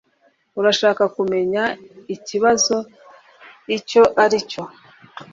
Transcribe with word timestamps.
Urashaka 0.59 1.03
kumenya 1.15 1.63
ikibazo 2.15 2.77
icyo 3.77 4.03
aricyo 4.23 4.63